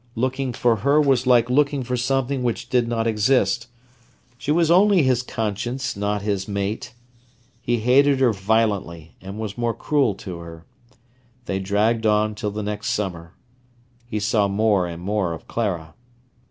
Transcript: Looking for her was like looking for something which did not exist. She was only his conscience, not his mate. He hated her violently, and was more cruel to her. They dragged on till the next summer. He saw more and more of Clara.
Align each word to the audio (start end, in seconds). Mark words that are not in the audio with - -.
Looking 0.15 0.51
for 0.51 0.77
her 0.77 0.99
was 0.99 1.27
like 1.27 1.47
looking 1.47 1.83
for 1.83 1.95
something 1.95 2.41
which 2.41 2.69
did 2.69 2.87
not 2.87 3.05
exist. 3.05 3.67
She 4.39 4.49
was 4.51 4.71
only 4.71 5.03
his 5.03 5.21
conscience, 5.21 5.95
not 5.95 6.23
his 6.23 6.47
mate. 6.47 6.95
He 7.61 7.81
hated 7.81 8.19
her 8.19 8.33
violently, 8.33 9.13
and 9.21 9.37
was 9.37 9.59
more 9.59 9.75
cruel 9.75 10.15
to 10.15 10.39
her. 10.39 10.65
They 11.45 11.59
dragged 11.59 12.07
on 12.07 12.33
till 12.33 12.49
the 12.49 12.63
next 12.63 12.89
summer. 12.89 13.35
He 14.07 14.19
saw 14.19 14.47
more 14.47 14.87
and 14.87 15.03
more 15.03 15.33
of 15.33 15.47
Clara. 15.47 15.93